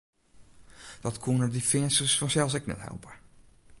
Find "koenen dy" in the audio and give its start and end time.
1.23-1.61